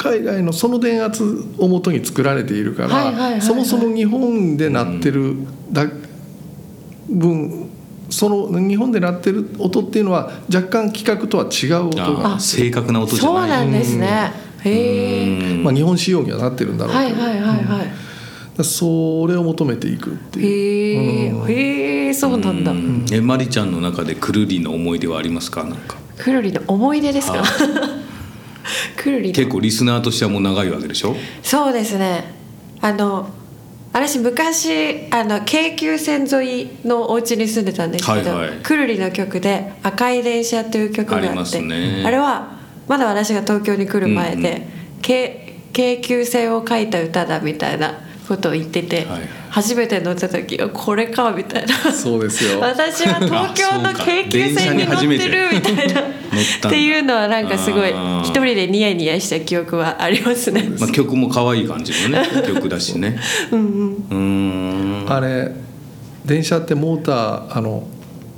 [0.05, 1.25] 海外のその電圧
[1.59, 5.37] をもとに作られているかはいはいはいはいらそもそも日本で鳴ってる
[5.73, 5.87] だ
[7.09, 7.71] 分
[8.11, 13.41] その日本で鳴ってる音っていうのは若干規格とは違う音があ正確な音じゃない。
[13.41, 14.33] そうなんですね。
[14.63, 18.65] へえまあ、日本仕様にはなってるんだろうけど、はいはいはいはい。
[18.65, 21.49] それを求めていくっていう。
[21.49, 22.73] へえへえそうなんだ。
[22.73, 23.05] うん。
[23.11, 25.65] えマリちゃんの中でくるりの思い出はありますか？
[25.65, 25.97] なんか。
[26.17, 27.43] くるりの思い出ですか？
[27.43, 28.04] は
[28.97, 31.17] くるりの結構リスナーとしてはもう長いわけでしょ？
[31.43, 32.25] そうですね。
[32.81, 33.29] あの
[33.93, 38.59] 私昔あの京急線沿いのお家に住んでたんですけど、はいはい。
[38.63, 42.03] くるりの曲で「赤い電車」という曲があってあね。
[42.05, 42.57] あれは
[42.89, 44.63] まだ私が東京に来る前で、うんうん。
[45.01, 45.41] 京
[45.73, 47.95] 京急線を書いた歌だみたいな
[48.27, 49.21] ことを言ってて、はいはい。
[49.51, 51.75] 初めて乗った時はこれかみたいな。
[51.93, 52.61] そうですよ。
[52.61, 56.01] 私は東京の京急線に乗ってるみたいな。
[56.01, 57.91] っていうのはなんかすごい
[58.23, 60.69] 一人でニヤニヤした記憶はありますね。
[60.79, 63.19] まあ、曲も可愛い感じのね 曲だしね。
[63.53, 65.07] うんん。
[65.09, 65.53] あれ
[66.25, 67.87] 電車ってモーターあの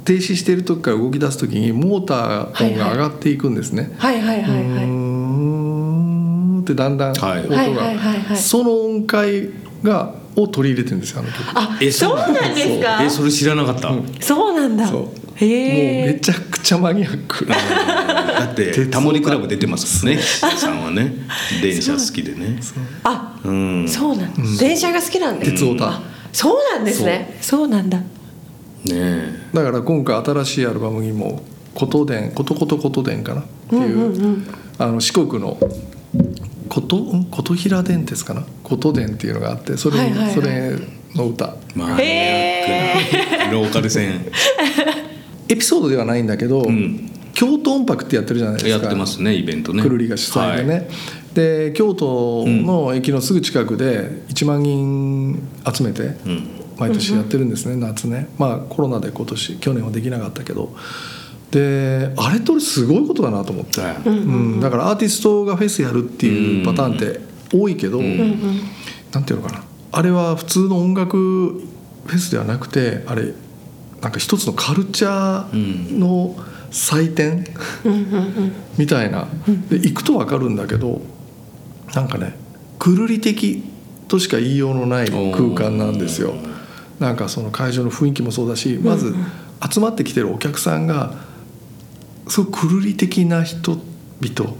[0.04, 3.92] 停止している時から動き出す時にモーター音が上がっていくんですね。
[3.98, 4.84] はいはいはいうーはい。
[4.84, 6.60] ん。
[6.60, 7.46] ってだんだん音が、はい。
[7.48, 8.36] はいはいはいはい。
[8.36, 9.48] その音階
[9.86, 11.40] がを取り入れてるんですよあの曲。
[11.54, 13.02] あえそうなんですか？
[13.02, 14.86] えそれ知らなかった、そうなんだ。
[14.86, 16.12] そうもうへえ。
[16.14, 17.46] めちゃくちゃマニアック。
[17.48, 17.54] だ
[18.52, 21.14] ってタタモリクラブ出てますもんねさんはね
[21.62, 22.58] 電車好きでね
[23.04, 24.42] あ、うんそうなんだ。
[24.58, 25.52] 電車が好きなんです。
[25.52, 27.38] 鉄オタあそうなんですね。
[27.40, 27.98] そうなんだ。
[27.98, 28.04] ね
[28.92, 31.42] えだから今回新しいアルバムにも
[31.74, 33.40] 「ことでんことことことでん」かな？
[33.40, 34.44] っていう,、
[34.78, 35.58] あの四国の
[36.76, 38.44] ことん琴平電鉄かな？
[38.62, 40.34] 琴電っていうのがあってそれ,、はいはいはい。
[40.34, 40.72] それ
[41.14, 41.56] の歌。
[41.74, 44.20] マニアックなローカル線。
[45.48, 47.10] エピソードではないんだけど、ん。
[47.32, 48.84] 京都音楽ってやってるじゃないですか。
[48.84, 49.82] やってますねイベントね。
[49.82, 50.88] くるりが主催でね、
[51.32, 56.48] で京都の駅のすぐ近くで1万人集めてうん。
[56.76, 58.28] 毎年やってるんですね、夏ね。
[58.36, 60.74] まあコロナで今年去年はできなかったけど
[61.50, 67.20] であれとすごいことだなと思って、はいうんだからアーティストがフェスやるっていうパターンって
[67.56, 68.28] 多いけど、ん。
[69.12, 69.64] なんていうのかな。
[69.92, 73.32] あれは普通の音楽フェスではなくてあれ
[74.02, 76.36] なんか一つのカルチャーの
[76.70, 77.46] 祭典、
[78.76, 79.28] みたいな。
[79.70, 81.00] で行くと分かるんだけど
[81.94, 82.34] なんかね
[82.78, 83.62] くるり的
[84.08, 86.34] としか言いようのない空間なんですよ。
[86.98, 89.14] なんかその会場の雰囲気もそうだしまず
[89.70, 91.25] 集まってきてるお客さんが
[92.28, 94.54] すごくくるり的な人々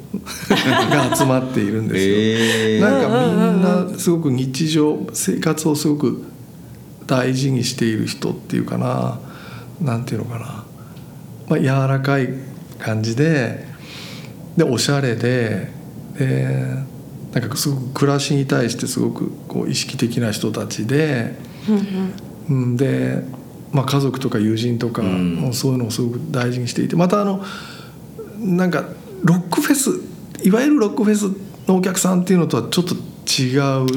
[0.91, 2.15] が集まっているんですよ。
[2.17, 2.81] えー。
[2.81, 6.25] なんかみんなすごく日常生活をすごく
[7.07, 9.19] 大事にしている人っていうかな
[9.81, 10.65] なんていうのかな、
[11.49, 12.29] まあ、柔らかい
[12.79, 13.65] 感じで
[14.57, 15.71] でおしゃれで
[16.19, 16.87] で
[17.33, 21.35] なんかすごく暮らしに対してすごくこう意識的な人たちで、
[22.49, 23.23] うん、で、
[23.73, 27.43] まあ、家族とか友人とか、うそういうのをすごく大事にしていてまたあの
[28.39, 28.85] なんか
[29.23, 29.91] ロックフェス
[30.43, 31.31] いわゆるロックフェス
[31.67, 32.95] のお客さんっていうのとはちょっと
[33.27, 33.93] 違う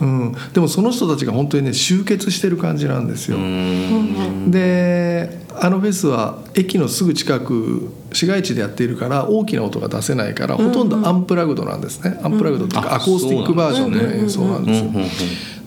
[0.00, 3.36] うん、でもその人たちが本当にね集結してる感じなんですよ。
[3.36, 4.50] うん。
[4.50, 12.18] であのフェスは駅のすぐ近く市街地でやっているから大きな音が出せないから、ほとんどアンプラグドなんですね。
[12.22, 15.08] アンプラグドっていうか、あアコースティックバージョンの演奏なんですよ、うんうんうん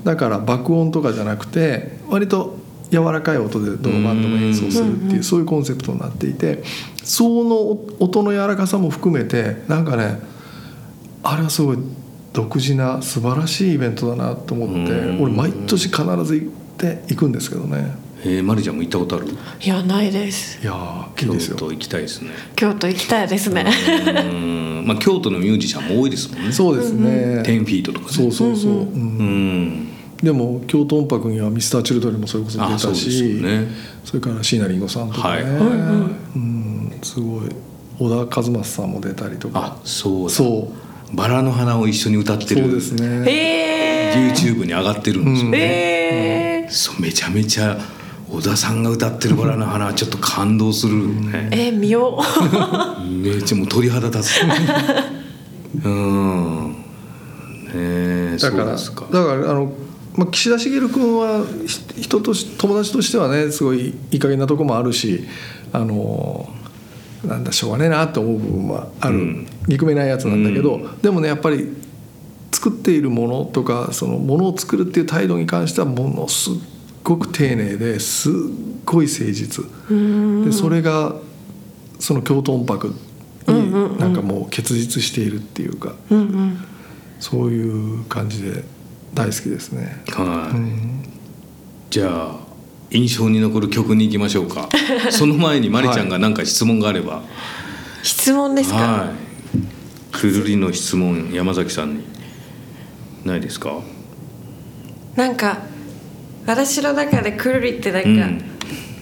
[0.03, 2.57] だから爆音とかじゃなくて割と
[2.91, 6.63] 柔らかい音でどのバンドも演奏するっていうそういうコンセプトになっていて
[7.03, 10.19] その音の柔らかさも含めてなんかね
[11.21, 11.77] あれはすごい
[12.33, 15.23] 独自な素晴らしいイベントだなと思ってうん。
[15.23, 17.95] 俺毎年必ず行って行くんですけどね。
[18.21, 19.27] えー、マリちゃんも行ったことある？
[19.61, 20.61] いやないです。
[20.61, 22.31] いや京都行きたいですね。
[22.55, 23.65] 京都行きたいですね。
[24.05, 24.83] うん。
[24.85, 26.51] まあ京都のミュージシャンも多いですもんね。
[26.51, 28.11] そうですね、10フィートとかね。
[28.11, 28.81] そうそうそう、うん。
[28.81, 29.88] うん
[30.23, 33.67] でも京都音楽にはミスターチルドレンもそれこそ出たしよね。
[34.03, 35.51] それから椎名林檎さんとかね、はい。
[36.35, 36.99] うん。
[37.01, 37.49] すごい。
[37.97, 39.77] 小田和正さんも出たりとか。
[39.79, 40.29] あそうだ。
[40.29, 40.71] そ
[41.13, 41.15] う。
[41.15, 43.31] バラの花を一緒に歌ってそうるですね。
[43.31, 43.69] へ
[44.11, 44.33] え。
[44.33, 46.69] YouTube に上がってるんですよね、ええ。
[46.69, 47.77] そうめちゃめちゃ
[48.29, 50.95] 小田さんが歌ってる「バラの花」はちょっと感動する。
[51.31, 52.21] ね、え見よ
[53.23, 54.41] めっちゃもう鳥肌立つ。
[55.83, 56.71] うん。
[56.71, 59.71] ねえだからそうですだからあの、
[60.19, 65.25] まあ、岸田茂君はひ人とし友達としてはねすごいいい加減なとこもあるし
[65.71, 66.49] あの
[67.23, 69.47] なんだしょうがねえなと思う部分はある、うん。
[69.67, 71.73] 憎めないやつなんだけど、でもねやっぱり
[72.51, 76.53] 作っているものとかそのものを作るっていう態度に関してはものすっ
[77.03, 78.33] ごく丁寧ですっ
[78.83, 79.65] ごい誠実。
[80.45, 81.15] でそれが
[81.99, 82.93] その京都音楽
[83.47, 86.57] になんかもう結実しているっていうか、ううんうん。
[87.19, 88.63] そういう感じで
[89.19, 90.03] 大好きですね。
[90.09, 91.03] はい、うん。
[91.89, 92.35] じゃあ
[92.91, 94.69] 印象に残る曲に行きましょうか。
[95.11, 97.21] その前にまりちゃんが何か質問があれば。
[98.03, 99.13] 質問ですか、は
[100.13, 100.15] い。
[100.15, 102.03] くるりの質問山崎さんに。
[103.25, 103.79] ないですか？
[105.15, 105.59] なんか
[106.45, 108.41] 私の中でくるりってなんか、うん。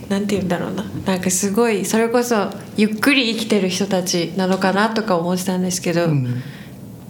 [0.10, 0.84] なんて言うんだろうな。
[1.06, 6.42] なんかすごいそれこそゆっくり生きてる人たちなのかなとか思ってたんですけど、うん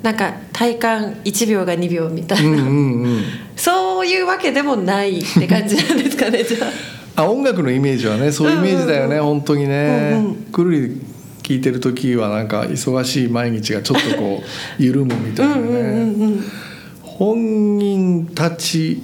[0.04, 3.24] なんか体感1秒が2秒みたいな、うんうんうん。
[3.56, 6.70] そういうわけでもないって感じなんですかねじゃあ。
[7.24, 10.36] あ音楽のイメージはねそういうイメージだよね、本当にね、うんうん。
[10.52, 11.02] くるり
[11.42, 14.48] 聴いてる時はなんか忙しい毎日がちょっとこう
[14.84, 16.44] 緩むみたいなね、うんうんうん。
[17.02, 19.02] 本人たち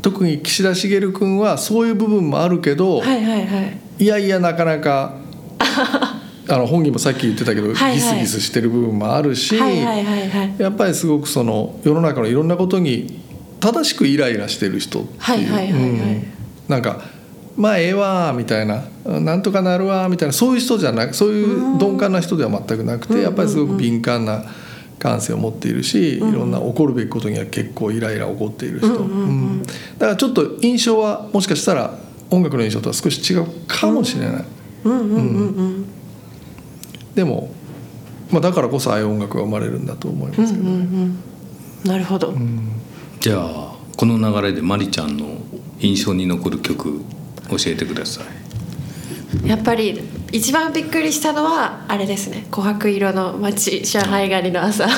[0.00, 3.78] 特に岸田茂君はそういう部分もあるけど、はいはいはい。
[3.98, 5.16] いやいやなかなか
[6.48, 7.94] あの本人もさっき言ってたけど、はいはい。
[7.94, 10.54] ギスギスしてる部分もあるし、はいはいはいはい。
[10.58, 13.20] やっぱりすごくその世の中のいろんなことに
[13.60, 15.80] 正しくイライラしてる人っていう、はいはいはいはい。
[15.80, 15.84] う
[16.18, 16.24] ん。
[16.68, 17.00] なんか
[17.56, 24.44] 「まあええわ」みたいな「なんとかなるわ」みたいなそういう人じゃなくそういう鈍感な人では全くなくてやっぱりすごく敏感な
[24.98, 29.62] 感性を持っているしいろんな起こるべきことには結構イライラ起こっている人、うん
[29.98, 31.98] だからちょっと印象はもしかしたら
[32.30, 34.44] 音楽の印象とは少し違うかもしれない。
[34.84, 35.18] うんうんうん。
[35.18, 35.20] う
[35.62, 35.84] ん
[37.16, 37.50] でも、
[38.30, 41.22] まあ、だからこそああいう音楽が生まれるんだと思いますけど、うんうん
[41.84, 42.34] なるほど、
[43.20, 45.38] じゃあこの流れでまりちゃんの
[45.78, 47.00] 印象に残る曲
[47.48, 48.22] 教えてくださ
[49.44, 49.48] い。
[49.48, 50.00] やっぱり
[50.32, 52.46] 一番びっくりしたのはあれですね。
[52.50, 54.84] 琥珀色の街上海狩りの朝。
[54.88, 54.90] や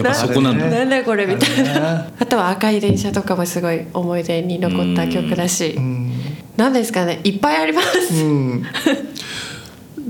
[0.00, 0.66] っぱそこ なんだ。
[0.66, 1.98] なんだこれみたいな。
[2.04, 2.12] ね。
[2.18, 5.74] あとは赤い電車とかもすごい思い出に残った曲だし。
[5.76, 6.12] うん。
[6.56, 7.20] 何ですかね。
[7.24, 8.14] いっぱいあります。
[8.14, 8.64] うん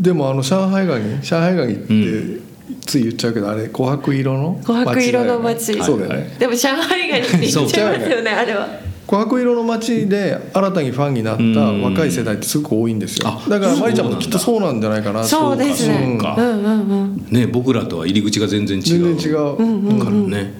[0.04, 2.42] でもあの上海ガニ上海ガニってう
[2.82, 5.74] つい言っちゃうけどあれ琥珀色の琥珀色の街。
[5.74, 5.84] 街だよね。
[5.86, 6.36] そうだよね。
[6.38, 8.68] でも上海狩りって言っちゃいますよねあれは。
[9.06, 13.28] 琥珀色の街で新たにファンになった若い世代ってすごく多いんですよ。
[13.28, 16.04] あだからまりちゃんもきっとそうなんじゃないかなとそうですね。
[16.06, 16.34] うんか。
[16.38, 17.26] うんうんうん。
[17.30, 18.84] ね僕らとは入り口が全然違う。
[18.84, 19.56] 全然違う、
[19.98, 20.54] からね。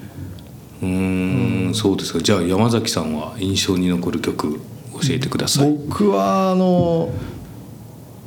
[0.82, 2.20] うーんそうですか。
[2.20, 4.60] じゃあ山崎さんは印象に残る曲
[4.94, 7.10] 教えてください、僕はあの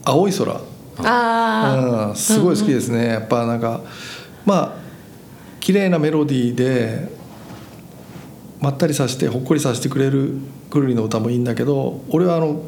[0.04, 0.60] 青い空
[1.00, 3.82] あうん、すごい好きですね、やっぱなんか
[4.46, 4.88] まあ
[5.60, 7.10] 綺麗なメロディーで
[8.60, 10.34] まったりさせてほっこりさせてくれる
[10.70, 12.64] くるりの歌もいいんだけど俺はあの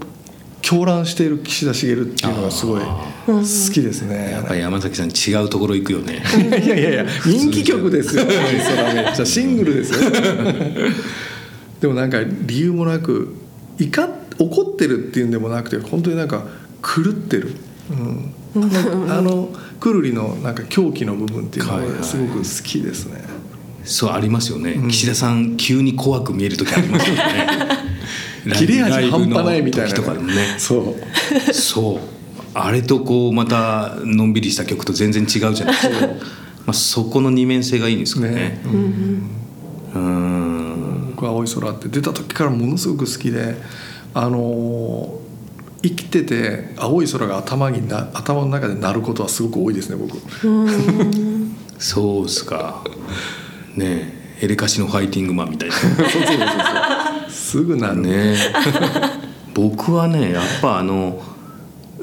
[0.62, 4.32] 狂乱している岸田茂っていうのがすごい好きですね。
[4.32, 6.22] やっぱり山崎さん違うところ行くよね。
[6.64, 8.24] いやいやいや人気曲ですよ。
[8.24, 10.12] 青い空めっちゃシングルですよ。
[11.80, 13.36] でもなんか理由もなく
[13.80, 16.44] 怒っ怒ってるっていうんでもなくて本当になんか
[16.82, 17.54] 狂ってる、
[17.90, 19.50] うん、あの
[19.80, 21.98] くるりのなんか狂気の部分っていうのはいはい。
[21.98, 23.24] がすごく好きですね、
[23.84, 27.24] そうありますよね、岸田さん急に怖く見える時ありますよね。
[28.56, 30.56] 切れ味半端ないみたいなとかでもね。
[30.58, 30.96] そ
[31.50, 31.54] う。
[31.54, 32.00] そう。
[32.54, 36.08] あれとこうまたのんびりした曲と全然違うじゃないですか。
[36.66, 38.32] まあそこの二面性がいいんですかね。
[38.32, 38.62] ね、
[39.94, 40.60] うーん。
[41.16, 43.58] 僕は「青い空」って出た時からものすごく好きで
[44.14, 45.19] あのー
[45.82, 50.18] 生きてて青い空が頭にな頭の中で鳴ることはすごく多いですね僕。
[51.80, 52.84] そうっすか。
[53.76, 55.76] ねえエレカシのファイティングマンみたいな。
[55.76, 56.36] そうそうそうそ
[57.28, 57.32] う。
[57.32, 58.36] すぐ鳴る、ね
[59.54, 61.22] 僕はねやっぱあの、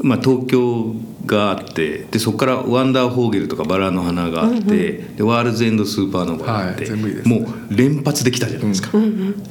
[0.02, 7.22] まあ、東京があってでそこからワンダーフォーゲルとかバラの花があって、でワールズエンドスーパーノヴァがあって、はいね。
[7.24, 8.90] もう連発できたじゃないですか、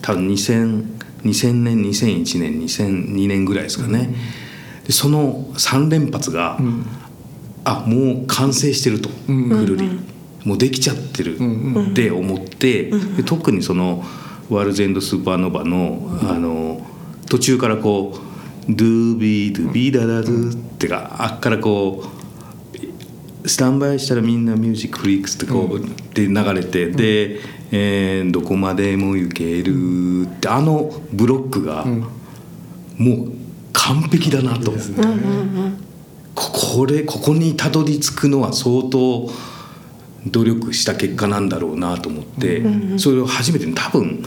[0.01, 0.83] 多分2000
[1.25, 4.13] 2000年2001年2002年ぐらいですかね、
[4.85, 6.59] でその3連発が、
[7.63, 9.99] あもう完成してると、ぐるり。
[10.45, 11.38] もうできちゃってる
[11.91, 14.03] って思って、で特にその
[14.49, 16.86] ワールズエンドスーパーノヴァのあの
[17.28, 18.19] 途中からこう
[18.69, 22.14] 「ドゥービードゥビーダダドゥ」ってかあっからこう
[23.48, 27.39] スタンバイしたらみんなミュージックフリークスってこう、で流れて、で、
[27.72, 31.86] えーどこまでも行ける」ってあのブロックが、
[32.98, 33.32] もう
[33.74, 34.72] 完璧だなと。
[34.72, 34.80] ね。
[36.34, 39.32] ここれここにたどり着くのは相当
[40.28, 42.64] 努力した結果なんだろうなと思って、
[42.98, 44.24] それを初めて多分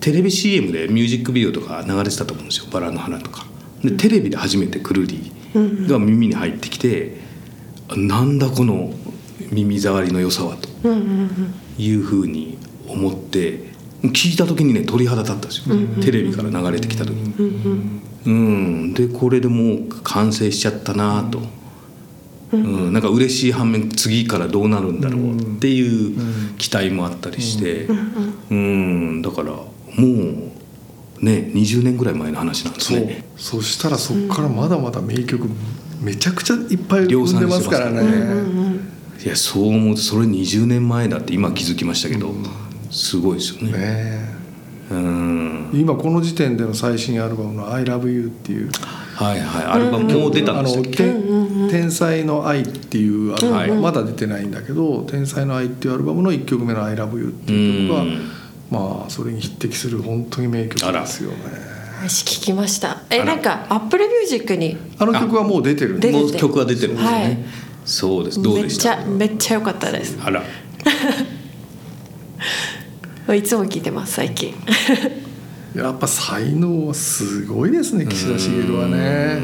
[0.00, 3.46] テレビ CM でミュージックビデオとか流れてたと思うんですよ「バラの花」とか。
[3.84, 5.32] でテレビで初めてくるり
[5.86, 7.20] が耳に入ってきて、
[7.96, 8.92] なんだこの
[9.50, 10.68] 耳障りの良さはと
[11.78, 12.58] いうふうに
[12.88, 13.72] 思って
[14.02, 18.00] 聞いた時にね鳥肌立ったんですよ、テレビから流れてきた時に。
[18.24, 21.42] うん、でこれでもう完成しちゃったなと、
[22.52, 22.92] うん。
[22.92, 26.16] なんか嬉しい反面次からどうなるんだろうっていう
[26.56, 27.88] 期待もあったりして、
[28.50, 29.22] うん。
[29.22, 29.66] だからも
[29.96, 33.24] うね20年ぐらい前の話なんですね。
[33.36, 35.48] そしたらそこからまだまだ名曲
[36.02, 38.02] めちゃくちゃいっぱい生んでますからね。
[38.02, 42.34] 量いやそう思うとそれ20年前だって今気づきましたけど、
[42.90, 43.72] すごいですよね。
[43.72, 44.34] ね
[44.90, 45.70] うん。
[45.72, 48.70] 今この時点での最新アルバムの「ILOVEYOU」っていう。
[49.14, 49.64] はいはい。
[49.64, 53.70] アルバムもう出たんでしたっけ、天天才の愛」っていうアルバム、はい。
[53.70, 58.18] まだ出てないんだけど「天才の愛」っていうアルバムの1曲目の「ILOVEYOU」っていう曲がうん。
[58.72, 61.36] まあそれに匹敵する本当に名曲ですよね
[62.08, 63.02] 私聞きました。
[63.10, 64.76] えなんかアップルミュージックに？
[64.98, 66.00] あの曲はもう出てる。
[66.12, 67.38] もう曲は出てるんですよね、はい。
[67.84, 68.42] そうです。
[68.42, 70.18] どうめっちでしたゃめっちゃ良かったです。
[70.20, 70.42] あら。
[73.34, 74.54] いつも聞いてます最近。
[75.76, 79.38] やっぱ才能はすごいですね岸田茂はね。
[79.38, 79.42] う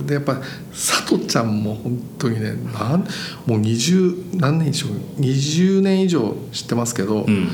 [0.00, 0.06] ん。
[0.06, 3.04] でやっぱ佐藤ちゃんも本当にねなん
[3.46, 4.86] もう20何年以上
[5.18, 7.48] 20年以上知ってますけど、うん。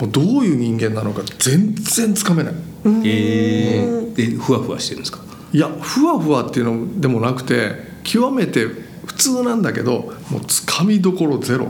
[0.00, 2.54] もうどういう人間なのか全然つかめない。
[2.84, 5.20] えー、でふわふわしてるんですか？
[5.52, 7.72] いやふわふわっていうのでもなくて
[8.04, 8.66] 極めて
[9.06, 11.68] 普通なんだけどもうつかみどころゼロ。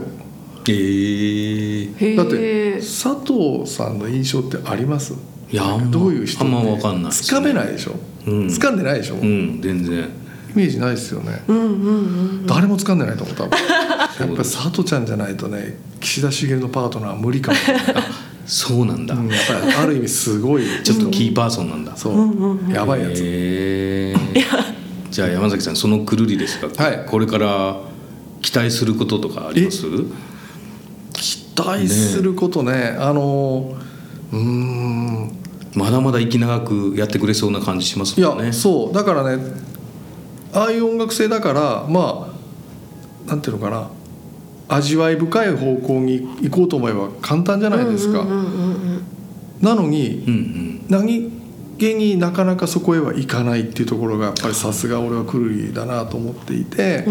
[0.65, 5.13] えだってえ佐藤さんの印象ってあります？
[5.51, 7.95] いやあんまどういう人あんま分かんないつかめないでしょ、
[8.25, 8.47] うん。
[8.47, 9.99] 掴んでないでしょ、うん全然。
[9.99, 11.41] イメージないですよね、
[12.45, 13.57] 誰も掴んでないと思う多分。
[13.59, 17.57] やっぱり佐藤ちゃんじゃないとね岸田茂のパートナーは無理かも
[18.45, 20.63] そうなんだ、うんやっぱりある意味すごい。
[20.83, 24.43] ちょっとキーパーソンなんだ、そう、やばいやつ、えー、
[25.11, 27.05] じゃあ山崎さんそのくるりですが、はい。
[27.07, 27.77] これから
[28.41, 29.83] 期待することとかあります？
[31.13, 32.95] 期待することね。
[32.99, 33.73] あの
[34.31, 35.31] うーん。
[35.75, 38.45] まだまだ息長くやってくれそうな感じしますいもんね。
[38.47, 38.93] やそう。
[38.93, 39.43] だからね
[40.53, 42.27] ああいう音楽性だからま
[43.27, 43.87] あなんていうのかな
[44.67, 48.25] 味わい深い方向に行こうと思えば簡単じゃないですか。
[49.61, 50.85] なのにうんうん。
[50.89, 51.31] 何
[51.77, 57.05] 気になかなかそこへはいかないっていうところがやっぱりさすが俺はクルリだなと思っていて、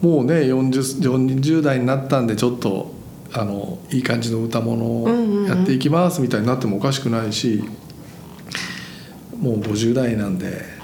[0.00, 2.92] もうね 40, 40代になったんでちょっと
[3.32, 5.08] あのいい感じの歌物を
[5.48, 7.64] やっていきますみたいになってもおかしくないし、
[9.38, 10.75] もう50代なんで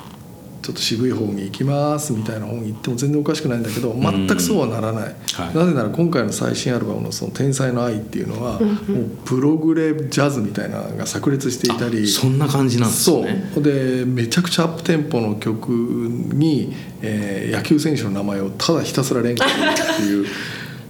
[0.62, 5.56] ちょっと渋い方に行きますみたいな方に行っても全然おかしくないんだけど全くそうはならない、はい。
[5.56, 8.70] なぜなら今回の最新アルバムの「その天才の愛」っていうのは、もう
[9.24, 12.06] プログレジャズみたいなのが炸裂していたり。
[12.06, 13.24] そんな感じなんですそう。
[13.24, 20.26] ねでめちゃくちゃアップテンポの曲に、えー野球選手の名前をただひたすら連呼するっていう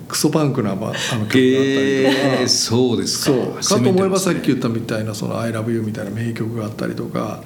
[0.08, 3.24] クソパンクなまあの曲があったりとか、えー、そうですか。
[3.62, 3.80] そう。
[3.80, 7.42] かと思えばさっき言っったみたいな「その ILOVEYOU」みたいな名曲があったりとか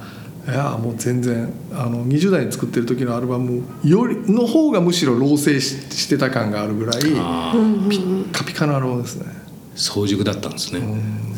[0.47, 9.27] いやもう全然あの20代に作ってる時のアルバムよりの方がむしろ老成ししてた感があるぐらいピッカピカなアルバムですね。
[9.75, 10.81] 早熟だったんですね、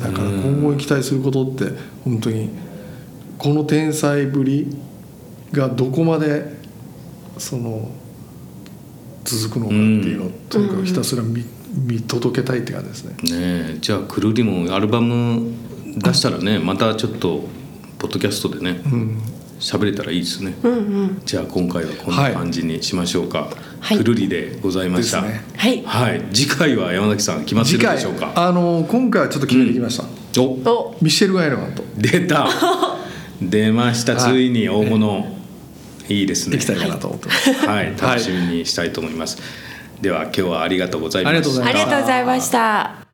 [0.01, 1.65] だから今後に期待することって
[2.05, 2.51] 本当に
[3.37, 4.77] この天才ぶり
[5.51, 6.57] がどこまで
[7.37, 7.91] その
[9.25, 11.45] 続くのかっていうのをとにかくひたすら見
[11.75, 13.13] 見届けたいって感じですね。
[13.15, 13.79] ねえ。
[13.81, 15.53] じゃあくるりもアルバム
[15.97, 17.45] 出したらねまたちょっと
[17.99, 19.22] ポッドキャストでねうん。
[19.61, 20.55] 喋れたらいいですね、
[21.24, 23.99] じゃあ今回はこんはない感じにしましょうか、はい。
[23.99, 25.22] くるりでございました。
[25.22, 25.42] ね。
[25.57, 25.82] はい。
[25.82, 26.22] はい。
[26.32, 28.32] 次回は山崎さん決まってるでしょうか。
[28.36, 30.96] あの今回はちょっと決めてきました、おお。
[31.03, 31.82] ミシェル・ガイルマンと。
[31.96, 32.49] 出た。
[33.42, 34.14] 出ました。
[34.14, 34.32] はい。
[34.32, 35.36] ついに大物、
[36.09, 36.57] いいですね。
[36.57, 37.53] できたいかなと思ってます。
[37.66, 37.94] はい。
[38.01, 39.38] 楽しみにしたいと思います、
[40.01, 41.64] では今日はありがとうございました。
[41.66, 43.08] ありがとうございました